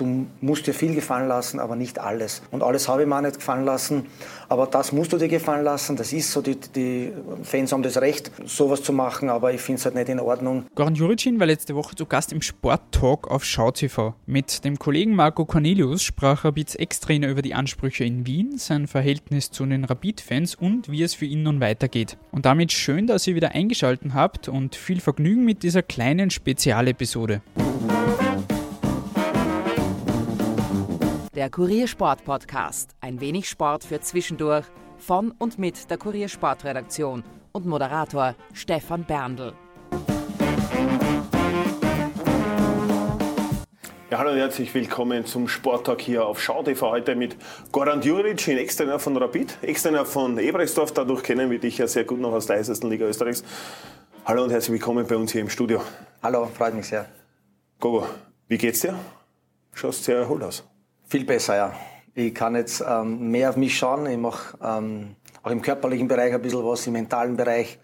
[0.00, 2.42] du musst dir viel gefallen lassen, aber nicht alles.
[2.50, 4.06] Und alles habe ich mir auch nicht gefallen lassen,
[4.48, 5.96] aber das musst du dir gefallen lassen.
[5.96, 9.78] Das ist so, die, die Fans haben das Recht, sowas zu machen, aber ich finde
[9.78, 10.64] es halt nicht in Ordnung.
[10.74, 14.14] Goran Juricin war letzte Woche zu Gast im Sporttalk auf SchauTV.
[14.26, 19.50] Mit dem Kollegen Marco Cornelius sprach Rapids Ex-Trainer über die Ansprüche in Wien, sein Verhältnis
[19.50, 22.16] zu den Rapid-Fans und wie es für ihn nun weitergeht.
[22.32, 27.42] Und damit schön, dass ihr wieder eingeschaltet habt und viel Vergnügen mit dieser kleinen Spezialepisode.
[31.40, 32.90] Der Kuriersport Podcast.
[33.00, 34.66] Ein wenig Sport für zwischendurch.
[34.98, 39.54] Von und mit der Kuriersportredaktion und Moderator Stefan Berndl.
[44.10, 47.38] Ja, hallo und herzlich willkommen zum Sporttag hier auf SchauTV heute mit
[47.72, 50.92] Goran Djuric, Extrainer von Rapid, Extrainer von Ebrechtsdorf.
[50.92, 53.44] Dadurch kennen wir dich ja sehr gut noch aus der heißesten Liga Österreichs.
[54.26, 55.80] Hallo und herzlich willkommen bei uns hier im Studio.
[56.22, 57.08] Hallo, freut mich sehr.
[57.78, 58.06] Gogo,
[58.46, 58.94] wie geht's dir?
[59.72, 60.64] Schaust sehr erholt aus.
[61.10, 61.72] Viel besser, ja.
[62.14, 64.06] Ich kann jetzt ähm, mehr auf mich schauen.
[64.06, 67.80] Ich mache ähm, auch im körperlichen Bereich ein bisschen was, im mentalen Bereich.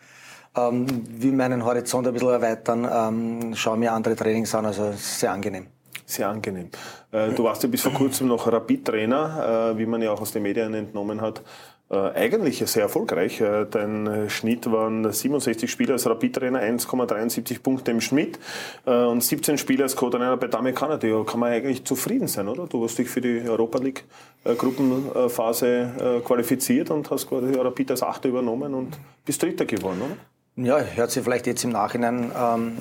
[0.56, 0.86] Ähm,
[1.20, 5.66] will meinen Horizont ein bisschen erweitern, ähm, schaue mir andere Trainings an, also sehr angenehm.
[6.04, 6.70] Sehr angenehm.
[7.10, 10.30] Äh, du warst ja bis vor kurzem noch Rapid-Trainer, äh, wie man ja auch aus
[10.30, 11.42] den Medien entnommen hat.
[11.88, 13.40] Äh, eigentlich sehr erfolgreich.
[13.40, 18.40] Äh, dein äh, Schnitt waren 67 Spiele als Rapid-Trainer, 1,73 Punkte im Schnitt
[18.84, 21.06] und 17 Spiele als Co-Trainer bei Dame Kanada.
[21.06, 22.66] Ja, kann man eigentlich zufrieden sein, oder?
[22.66, 24.04] Du hast dich für die Europa League
[24.44, 30.64] Gruppenphase qualifiziert und hast quasi Rapid als Achter übernommen und bist Dritter geworden, oder?
[30.64, 32.78] Ja, hört sich vielleicht jetzt im Nachhinein ähm,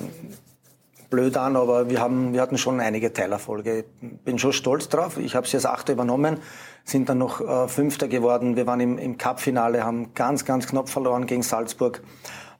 [1.16, 3.86] blöd an, aber wir, haben, wir hatten schon einige Teilerfolge.
[4.26, 5.16] Bin schon stolz drauf.
[5.16, 6.40] Ich habe sie als Achter übernommen,
[6.84, 8.54] sind dann noch äh, Fünfter geworden.
[8.54, 12.02] Wir waren im, im Cup-Finale, haben ganz, ganz knapp verloren gegen Salzburg.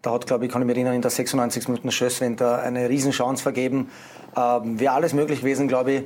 [0.01, 1.69] Da hat, glaube ich, kann ich mich erinnern, in der 96.
[1.69, 3.91] Minute Schösswender eine Riesenchance vergeben.
[4.35, 6.05] Ähm, Wäre alles möglich gewesen, glaube ich.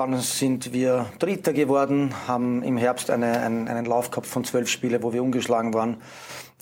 [0.00, 4.70] Dann sind wir Dritter geworden, haben im Herbst eine, einen, einen Lauf gehabt von zwölf
[4.70, 5.98] Spielen, wo wir ungeschlagen waren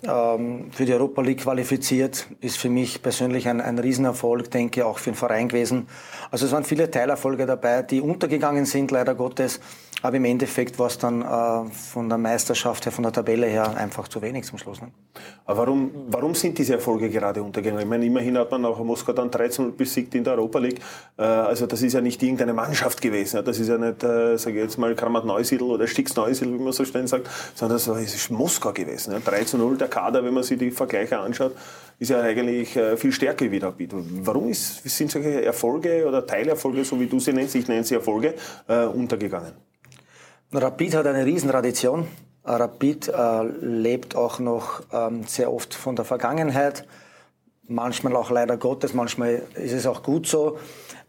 [0.03, 4.99] ähm, für die Europa League qualifiziert, ist für mich persönlich ein, ein Riesenerfolg, denke auch
[4.99, 5.89] für den Verein gewesen.
[6.31, 9.61] Also es waren viele Teilerfolge dabei, die untergegangen sind, leider Gottes.
[10.03, 13.77] Aber im Endeffekt war es dann äh, von der Meisterschaft her, von der Tabelle her
[13.77, 14.81] einfach zu wenig zum Schluss.
[14.81, 14.89] Ne?
[15.45, 17.83] Aber warum, warum sind diese Erfolge gerade untergegangen?
[17.83, 20.81] Ich meine, immerhin hat man auch Moskau dann 13 besiegt in der Europa League.
[21.17, 23.45] Äh, also das ist ja nicht irgendeine Mannschaft gewesen.
[23.45, 26.63] Das ist ja nicht, äh, sage ich jetzt mal, Kramat Neusiedl oder Stix Neusiedl, wie
[26.63, 29.13] man so schnell sagt, sondern das ist Moskau gewesen.
[29.13, 29.19] Ja?
[29.19, 31.57] 3 zu 0, der Kader, wenn man sich die Vergleiche anschaut,
[31.99, 33.95] ist ja eigentlich äh, viel stärker wie Rapid.
[34.23, 37.97] Warum ist, sind solche Erfolge oder Teilerfolge, so wie du sie nennst, ich nenne sie
[37.97, 38.35] Erfolge,
[38.69, 39.55] äh, untergegangen?
[40.51, 42.09] Rapid hat eine Riesentradition.
[42.43, 46.87] Rapid äh, lebt auch noch ähm, sehr oft von der Vergangenheit.
[47.67, 50.59] Manchmal auch leider Gottes, manchmal ist es auch gut so.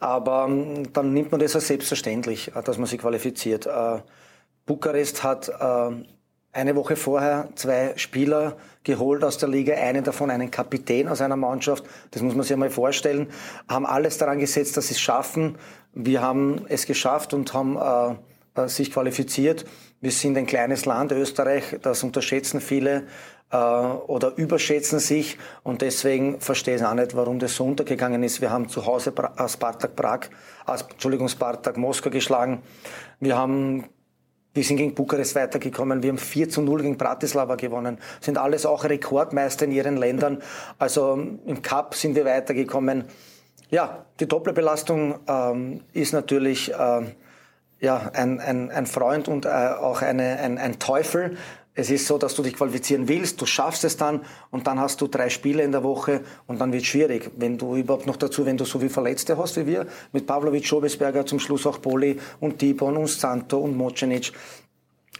[0.01, 3.65] Aber ähm, dann nimmt man das als selbstverständlich, äh, dass man sich qualifiziert.
[3.65, 4.01] Äh,
[4.65, 6.03] Bukarest hat äh,
[6.51, 11.37] eine Woche vorher zwei Spieler geholt aus der Liga, einen davon einen Kapitän aus einer
[11.37, 11.85] Mannschaft.
[12.11, 13.29] Das muss man sich einmal vorstellen.
[13.69, 15.57] Haben alles daran gesetzt, dass sie es schaffen.
[15.93, 18.15] Wir haben es geschafft und haben äh,
[18.67, 19.65] sich qualifiziert.
[20.01, 23.03] Wir sind ein kleines Land, Österreich, das unterschätzen viele
[23.51, 28.41] äh, oder überschätzen sich und deswegen verstehe ich auch nicht, warum das so untergegangen ist.
[28.41, 30.21] Wir haben zu Hause äh, Spartak Prag,
[30.67, 32.61] äh, Entschuldigung, Spartak Moskau geschlagen.
[33.19, 33.85] Wir haben
[34.51, 36.01] wir sind gegen Bukarest weitergekommen.
[36.01, 37.99] Wir haben 4 zu 0 gegen Bratislava gewonnen.
[38.19, 40.41] Sind alles auch Rekordmeister in ihren Ländern.
[40.79, 43.05] Also im Cup sind wir weitergekommen.
[43.69, 47.01] Ja, die Doppelbelastung ähm, ist natürlich äh,
[47.79, 51.37] ja, ein, ein, ein Freund und äh, auch eine, ein, ein Teufel.
[51.75, 54.99] Es ist so, dass du dich qualifizieren willst, du schaffst es dann und dann hast
[54.99, 57.31] du drei Spiele in der Woche und dann wird es schwierig.
[57.37, 60.65] Wenn du überhaupt noch dazu, wenn du so viele Verletzte hast wie wir, mit Pavlovic,
[60.65, 64.33] Schobesberger, zum Schluss auch Poli und Tibon und Santo und Mocenic,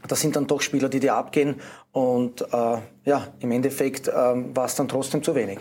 [0.08, 1.56] das sind dann doch Spieler, die dir abgehen
[1.92, 5.60] und äh, ja, im Endeffekt äh, war es dann trotzdem zu wenig.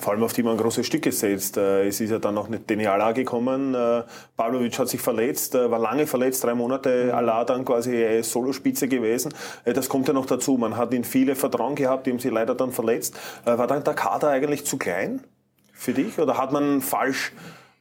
[0.00, 1.56] Vor allem auf die man große Stücke setzt.
[1.56, 3.74] Äh, es ist ja dann noch nicht Deniala gekommen.
[3.74, 4.04] Äh,
[4.36, 7.14] Pavlovic hat sich verletzt, äh, war lange verletzt, drei Monate mhm.
[7.14, 9.34] Allah dann quasi Solospitze gewesen.
[9.64, 10.56] Das kommt ja noch dazu.
[10.56, 13.16] Man hat ihn viele Vertrauen gehabt, die haben sie leider dann verletzt.
[13.44, 15.22] War dann der Kader eigentlich zu klein
[15.72, 17.32] für dich oder hat man falsch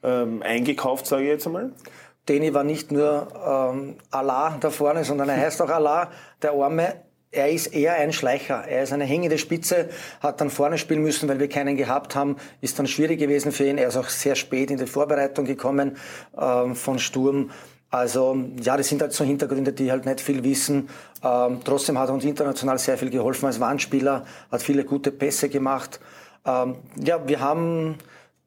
[0.04, 1.72] ähm, eingekauft, sage ich jetzt einmal?
[2.30, 6.10] Deni war nicht nur ähm, Allah da vorne, sondern er heißt auch Allah,
[6.42, 6.96] der Arme.
[7.32, 8.64] Er ist eher ein Schleicher.
[8.68, 9.90] Er ist eine hängende Spitze,
[10.22, 12.38] hat dann vorne spielen müssen, weil wir keinen gehabt haben.
[12.62, 13.80] Ist dann schwierig gewesen für ihn.
[13.80, 15.98] Er ist auch sehr spät in die Vorbereitung gekommen
[16.40, 17.50] ähm, von Sturm.
[17.90, 20.90] Also ja, das sind halt so Hintergründe, die halt nicht viel wissen.
[21.24, 25.50] Ähm, trotzdem hat er uns international sehr viel geholfen als Wandspieler, hat viele gute Pässe
[25.50, 26.00] gemacht.
[26.46, 27.98] Ähm, ja, wir haben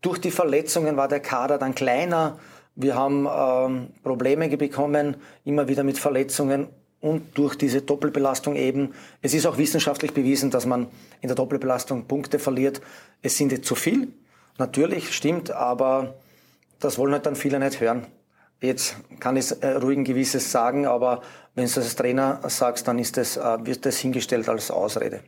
[0.00, 2.38] durch die Verletzungen war der Kader dann kleiner
[2.76, 6.68] Wir haben ähm, Probleme bekommen, immer wieder mit Verletzungen
[7.00, 8.92] und durch diese Doppelbelastung eben.
[9.22, 10.88] Es ist auch wissenschaftlich bewiesen, dass man
[11.22, 12.80] in der Doppelbelastung Punkte verliert.
[13.22, 14.08] Es sind jetzt zu viel,
[14.58, 16.14] natürlich, stimmt, aber
[16.78, 18.06] das wollen halt dann viele nicht hören.
[18.60, 21.22] Jetzt kann ich äh, ruhigen Gewisses sagen, aber
[21.54, 25.20] wenn du als Trainer sagst, dann ist das, äh, wird das hingestellt als Ausrede.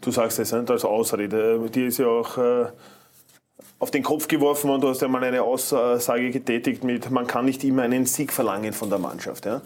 [0.00, 1.68] Du sagst es nicht als Ausrede.
[1.70, 2.66] Die ist ja auch äh,
[3.78, 7.44] auf den Kopf geworfen und du hast ja mal eine Aussage getätigt mit, man kann
[7.44, 9.46] nicht immer einen Sieg verlangen von der Mannschaft.
[9.46, 9.60] Ja?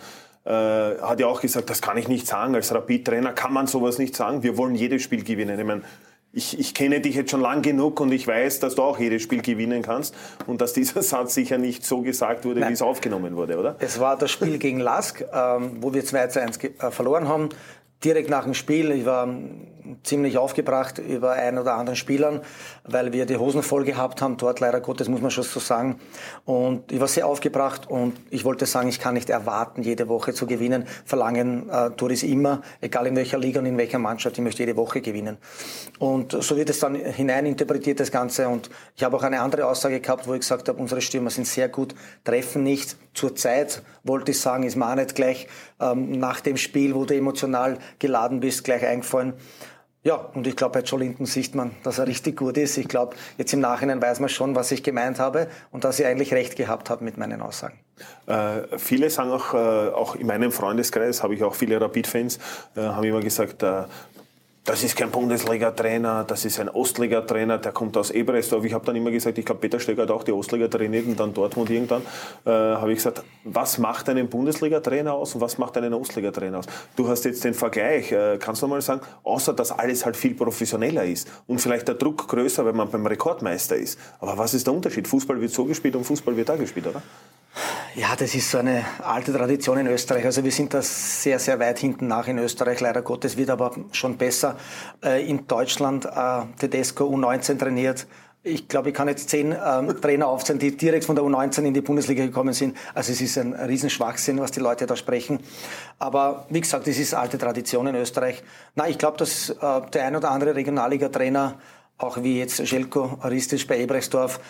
[0.44, 2.54] Äh, hat ja auch gesagt, das kann ich nicht sagen.
[2.54, 4.42] Als Rapid-Trainer kann man sowas nicht sagen.
[4.42, 5.58] Wir wollen jedes Spiel gewinnen.
[5.58, 5.82] Ich meine,
[6.32, 9.22] ich, ich kenne dich jetzt schon lang genug und ich weiß, dass du auch jedes
[9.22, 10.14] Spiel gewinnen kannst
[10.46, 12.70] und dass dieser Satz sicher nicht so gesagt wurde, Nein.
[12.70, 13.76] wie es aufgenommen wurde, oder?
[13.80, 17.48] Es war das Spiel gegen Lask, ähm, wo wir 2 zu 1 äh, verloren haben.
[18.04, 19.28] Direkt nach dem Spiel, ich war
[20.03, 22.41] ziemlich aufgebracht über einen oder anderen Spielern,
[22.85, 26.00] weil wir die Hosen voll gehabt haben, dort leider Gottes, muss man schon so sagen.
[26.44, 30.32] Und ich war sehr aufgebracht und ich wollte sagen, ich kann nicht erwarten, jede Woche
[30.32, 30.87] zu gewinnen.
[31.05, 34.62] Verlangen äh, tue ich immer, egal in welcher Liga und in welcher Mannschaft, ich möchte
[34.62, 35.38] jede Woche gewinnen.
[35.99, 38.49] Und so wird es dann hineininterpretiert, das Ganze.
[38.49, 41.47] Und ich habe auch eine andere Aussage gehabt, wo ich gesagt habe, unsere Stürmer sind
[41.47, 41.94] sehr gut,
[42.25, 42.97] treffen nicht.
[43.12, 45.49] Zur Zeit wollte ich sagen, ist mir auch nicht gleich
[45.81, 49.35] ähm, nach dem Spiel, wo du emotional geladen bist, gleich eingefallen.
[50.02, 52.79] Ja, und ich glaube, bei Joe Linton sieht man, dass er richtig gut ist.
[52.79, 56.06] Ich glaube, jetzt im Nachhinein weiß man schon, was ich gemeint habe und dass ich
[56.06, 57.79] eigentlich recht gehabt habe mit meinen Aussagen.
[58.26, 59.56] Äh, viele sagen auch, äh,
[59.91, 62.38] auch in meinem Freundeskreis habe ich auch viele Rapid-Fans,
[62.76, 63.82] äh, haben immer gesagt, äh,
[64.64, 68.64] das ist kein Bundesliga-Trainer, das ist ein Ostliga-Trainer, der kommt aus Eberesdorf.
[68.64, 71.18] Ich habe dann immer gesagt, ich glaube, Peter Stöger hat auch die Ostliga trainiert und
[71.18, 72.02] dann Dortmund irgendwann.
[72.44, 76.66] Äh, habe ich gesagt, was macht einen Bundesliga-Trainer aus und was macht einen Ostliga-Trainer aus?
[76.94, 80.34] Du hast jetzt den Vergleich, äh, kannst du mal sagen, außer dass alles halt viel
[80.34, 83.98] professioneller ist und vielleicht der Druck größer, wenn man beim Rekordmeister ist.
[84.20, 85.08] Aber was ist der Unterschied?
[85.08, 87.02] Fußball wird so gespielt und Fußball wird da gespielt, oder?
[87.96, 90.25] Ja, das ist so eine alte Tradition in Österreich.
[90.25, 93.75] Also wir sind da sehr, sehr weit hinten nach in Österreich, leider Gottes, wird aber
[93.90, 94.56] schon besser.
[95.04, 98.06] Äh, in Deutschland äh, Tedesco U19 trainiert.
[98.44, 101.75] Ich glaube, ich kann jetzt zehn ähm, Trainer aufzählen, die direkt von der U19 in
[101.75, 102.76] die Bundesliga gekommen sind.
[102.94, 105.40] Also es ist ein Riesenschwachsinn, was die Leute da sprechen.
[105.98, 108.44] Aber wie gesagt, es ist alte Tradition in Österreich.
[108.76, 111.56] Na, ich glaube, dass äh, der ein oder andere Regionalliga-Trainer
[112.00, 114.41] auch wie jetzt Schelko Aristisch bei Ebrechtsdorf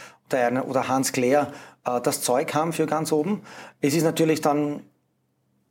[0.66, 1.52] oder Hans Kleer,
[1.84, 3.42] äh, das Zeug haben für ganz oben.
[3.80, 4.84] Es ist natürlich dann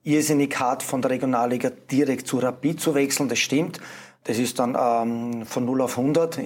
[0.03, 3.79] irrsinnig hart von der Regionalliga direkt zu Rapid zu wechseln, das stimmt.
[4.25, 6.39] Das ist dann ähm, von 0 auf 100.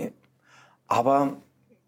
[0.88, 1.38] Aber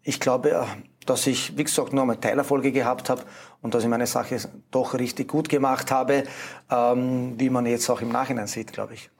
[0.02, 0.64] ich glaube, äh,
[1.06, 3.22] dass ich, wie gesagt, nur einmal Teilerfolge gehabt habe
[3.62, 4.38] und dass ich meine Sache
[4.72, 6.24] doch richtig gut gemacht habe,
[6.68, 9.10] ähm, wie man jetzt auch im Nachhinein sieht, glaube ich.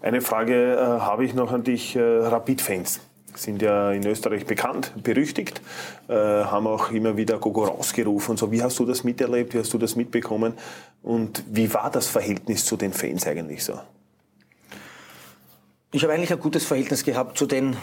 [0.00, 3.00] Eine Frage äh, habe ich noch an dich, äh, Rapid-Fans
[3.36, 5.60] sind ja in Österreich bekannt, berüchtigt,
[6.08, 8.50] äh, haben auch immer wieder Gogo rausgerufen und so.
[8.50, 9.54] Wie hast du das miterlebt?
[9.54, 10.54] Wie hast du das mitbekommen?
[11.02, 13.78] Und wie war das Verhältnis zu den Fans eigentlich so?
[15.92, 17.76] Ich habe eigentlich ein gutes Verhältnis gehabt zu denen,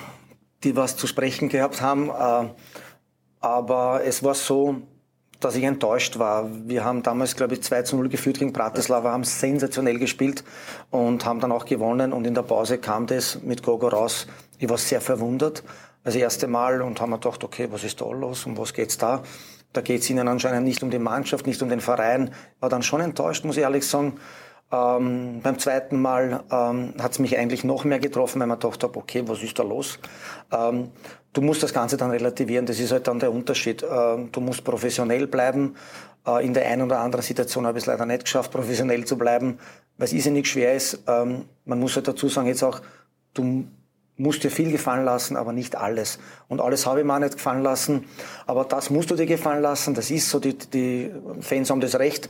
[0.64, 2.10] die was zu sprechen gehabt haben.
[2.10, 2.50] Äh,
[3.40, 4.82] aber es war so,
[5.44, 6.50] dass ich enttäuscht war.
[6.66, 10.44] Wir haben damals, glaube ich, 2 zu 0 geführt gegen Bratislava, haben sensationell gespielt
[10.92, 12.14] und haben dann auch gewonnen.
[12.14, 14.28] Und in der Pause kam das mit Gogo raus.
[14.60, 15.64] Ich war sehr verwundert.
[16.04, 18.46] Das erste Mal und haben mir gedacht, okay, was ist da los?
[18.46, 19.24] Um was geht's da?
[19.72, 22.34] Da geht's ihnen anscheinend nicht um die Mannschaft, nicht um den Verein.
[22.60, 24.20] War dann schon enttäuscht, muss ich ehrlich sagen.
[24.74, 28.84] Ähm, beim zweiten Mal ähm, hat es mich eigentlich noch mehr getroffen, weil man gedacht
[28.84, 30.00] habe, okay, was ist da los?
[30.52, 30.90] Ähm,
[31.32, 33.86] du musst das Ganze dann relativieren, das ist halt dann der Unterschied.
[33.88, 35.76] Ähm, du musst professionell bleiben.
[36.26, 39.16] Äh, in der einen oder anderen Situation habe ich es leider nicht geschafft, professionell zu
[39.16, 39.60] bleiben,
[39.98, 41.04] weil es irrsinnig schwer ist.
[41.06, 42.82] Ähm, man muss halt dazu sagen, jetzt auch,
[43.36, 43.66] du
[44.18, 46.20] musst dir viel gefallen lassen, aber nicht alles.
[46.48, 48.06] Und alles habe ich mir auch nicht gefallen lassen.
[48.46, 49.94] Aber das musst du dir gefallen lassen.
[49.96, 52.30] Das ist so, die, die Fans haben das Recht,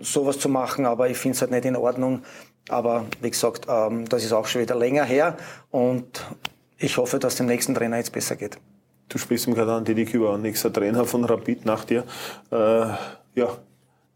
[0.00, 2.22] sowas zu machen, aber ich finde es halt nicht in Ordnung.
[2.68, 5.36] Aber wie gesagt, ähm, das ist auch schon wieder länger her
[5.70, 6.26] und
[6.78, 8.58] ich hoffe, dass dem nächsten Trainer jetzt besser geht.
[9.08, 12.04] Du sprichst mir gerade an, Didi Küber, nächster Trainer von Rapid nach dir.
[12.50, 13.56] Äh, ja,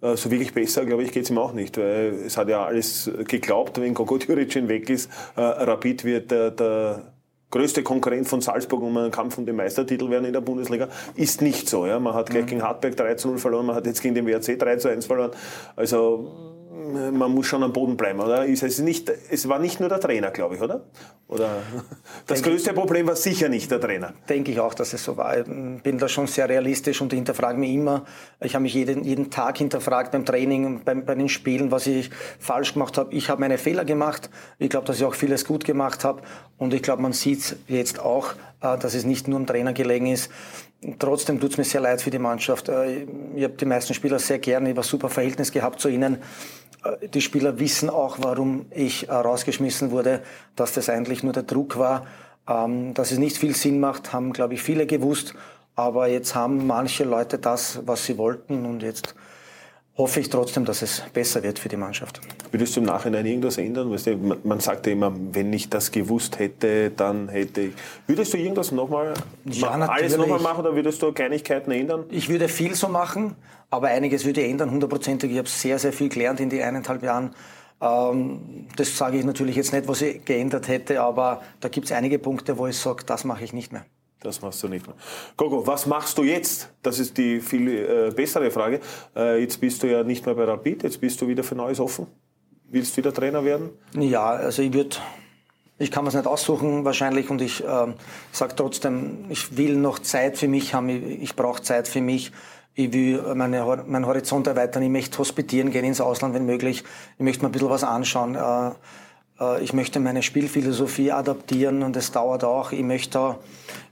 [0.01, 1.77] so wirklich besser, glaube ich, geht es ihm auch nicht.
[1.77, 6.51] Weil es hat ja alles geglaubt, wenn Gogo Djuricin weg ist, äh, Rapid wird der,
[6.51, 7.13] der
[7.51, 10.89] größte Konkurrent von Salzburg um einen Kampf um den Meistertitel werden in der Bundesliga.
[11.17, 11.87] Ist nicht so.
[11.87, 11.99] Ja.
[11.99, 12.49] Man hat gleich mhm.
[12.49, 15.07] gegen Hartberg 3 zu 0 verloren, man hat jetzt gegen den WRC 3 zu 1
[15.07, 15.33] verloren.
[15.77, 18.49] Also man muss schon am Boden bleiben, oder?
[18.49, 20.85] Es, nicht, es war nicht nur der Trainer, glaube ich, oder?
[21.27, 21.63] Oder
[22.29, 24.15] das Denke größte Problem war sicher nicht der Trainer.
[24.29, 25.37] Denke ich auch, dass es so war.
[25.39, 25.47] Ich
[25.83, 28.05] bin da schon sehr realistisch und hinterfrage mich immer.
[28.41, 32.11] Ich habe mich jeden, jeden Tag hinterfragt beim Training, beim, bei den Spielen, was ich
[32.39, 33.13] falsch gemacht habe.
[33.15, 34.31] Ich habe meine Fehler gemacht.
[34.59, 36.23] Ich glaube, dass ich auch vieles gut gemacht habe.
[36.57, 40.07] Und ich glaube, man sieht jetzt auch, äh, dass es nicht nur am Trainer gelegen
[40.07, 40.31] ist.
[40.99, 42.69] Trotzdem tut es mir sehr leid für die Mannschaft.
[42.69, 44.69] Äh, ich habe die meisten Spieler sehr gerne.
[44.69, 46.19] Ich habe ein super Verhältnis gehabt zu ihnen.
[46.85, 50.23] Äh, die Spieler wissen auch, warum ich äh, rausgeschmissen wurde,
[50.57, 52.07] dass das eigentlich nur der Druck war.
[52.49, 55.35] Ähm, dass es nicht viel Sinn macht, haben, glaube ich, viele gewusst.
[55.77, 58.65] Aber jetzt haben manche Leute das, was sie wollten.
[58.65, 59.15] Und jetzt
[60.01, 62.21] hoffe ich trotzdem, dass es besser wird für die Mannschaft.
[62.51, 63.91] Würdest du im Nachhinein irgendwas ändern?
[63.91, 67.73] Weißt du, man sagt ja immer, wenn ich das gewusst hätte, dann hätte ich.
[68.07, 69.13] Würdest du irgendwas nochmal
[69.45, 72.05] ja, alles nochmal machen oder würdest du Kleinigkeiten ändern?
[72.09, 73.37] Ich würde viel so machen,
[73.69, 75.31] aber einiges würde ich ändern, hundertprozentig.
[75.31, 77.35] Ich habe sehr, sehr viel gelernt in den eineinhalb Jahren.
[77.83, 81.93] Ähm, das sage ich natürlich jetzt nicht, was ich geändert hätte, aber da gibt es
[81.93, 83.85] einige Punkte, wo ich sage, das mache ich nicht mehr.
[84.21, 84.95] Das machst du nicht mehr.
[85.37, 86.69] Gogo, was machst du jetzt?
[86.83, 88.81] Das ist die viel äh, bessere Frage.
[89.17, 91.81] Äh, jetzt bist du ja nicht mehr bei Rapid, jetzt bist du wieder für Neues
[91.81, 92.07] offen.
[92.69, 93.71] Willst du wieder Trainer werden?
[93.95, 94.97] Ja, also ich würde,
[95.79, 97.87] ich kann es nicht aussuchen wahrscheinlich und ich äh,
[98.31, 102.31] sage trotzdem, ich will noch Zeit für mich haben, ich, ich brauche Zeit für mich.
[102.75, 106.85] Ich will meine, meinen Horizont erweitern, ich möchte hospitieren gehen ins Ausland, wenn möglich.
[107.19, 108.37] Ich möchte mir ein bisschen was anschauen.
[108.37, 108.71] Äh,
[109.61, 112.73] ich möchte meine Spielphilosophie adaptieren und es dauert auch.
[112.73, 113.37] Ich möchte,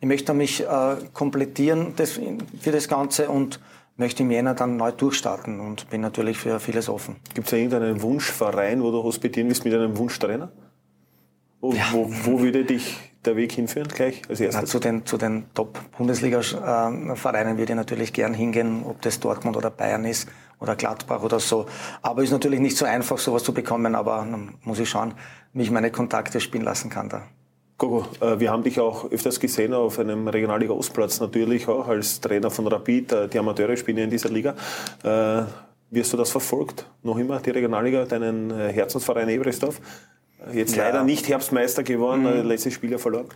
[0.00, 1.94] ich möchte mich äh, komplettieren
[2.60, 3.58] für das Ganze und
[3.96, 7.16] möchte im Jänner dann neu durchstarten und bin natürlich für vieles offen.
[7.34, 10.50] Gibt es irgendeinen Wunschverein, wo du hospitieren willst mit einem Wunschtrainer?
[11.60, 11.88] Wo, ja.
[11.90, 14.62] wo, wo würde dich der Weg hinführen gleich als erstes?
[14.62, 19.70] Na, zu den, zu den Top-Bundesliga-Vereinen würde ich natürlich gern hingehen, ob das Dortmund oder
[19.70, 20.28] Bayern ist
[20.60, 21.66] oder Gladbach oder so.
[22.02, 25.14] Aber ist natürlich nicht so einfach, sowas zu bekommen, aber dann muss ich schauen,
[25.52, 27.22] wie ich meine Kontakte spielen lassen kann da.
[27.78, 32.20] Gogo, äh, wir haben dich auch öfters gesehen auf einem Regionalliga Ostplatz, natürlich auch als
[32.20, 33.12] Trainer von Rapid.
[33.12, 34.56] Äh, die Amateure spielen ja in dieser Liga.
[35.04, 35.42] Äh,
[35.90, 36.86] wie hast du das verfolgt?
[37.04, 39.80] Noch immer die Regionalliga, deinen Herzensverein Eberesdorf?
[40.52, 40.84] Jetzt ja.
[40.84, 42.46] leider nicht Herbstmeister geworden, mhm.
[42.46, 43.26] letztes Spiel ja verloren.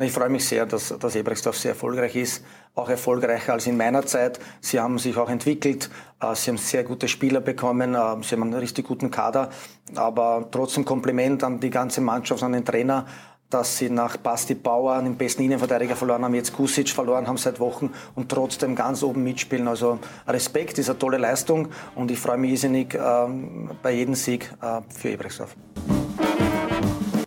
[0.00, 2.44] Ich freue mich sehr, dass, dass Ebrechtsdorf sehr erfolgreich ist,
[2.76, 4.38] auch erfolgreicher als in meiner Zeit.
[4.60, 5.90] Sie haben sich auch entwickelt,
[6.20, 9.50] äh, sie haben sehr gute Spieler bekommen, äh, sie haben einen richtig guten Kader,
[9.96, 13.06] aber trotzdem Kompliment an die ganze Mannschaft, an den Trainer,
[13.50, 17.58] dass sie nach Basti Bauer, den besten Innenverteidiger verloren haben, jetzt Kusic verloren haben seit
[17.58, 19.66] Wochen und trotzdem ganz oben mitspielen.
[19.66, 24.48] Also Respekt ist eine tolle Leistung und ich freue mich irrsinnig ähm, bei jedem Sieg
[24.62, 25.56] äh, für Ebrechtsdorf.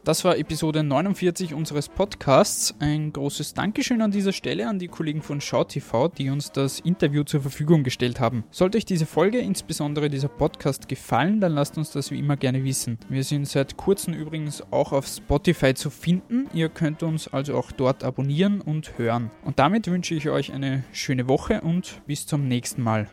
[0.03, 2.73] Das war Episode 49 unseres Podcasts.
[2.79, 7.23] Ein großes Dankeschön an dieser Stelle an die Kollegen von SchauTV, die uns das Interview
[7.23, 8.43] zur Verfügung gestellt haben.
[8.49, 12.63] Sollte euch diese Folge, insbesondere dieser Podcast, gefallen, dann lasst uns das wie immer gerne
[12.63, 12.97] wissen.
[13.09, 16.49] Wir sind seit kurzem übrigens auch auf Spotify zu finden.
[16.51, 19.29] Ihr könnt uns also auch dort abonnieren und hören.
[19.45, 23.07] Und damit wünsche ich euch eine schöne Woche und bis zum nächsten Mal.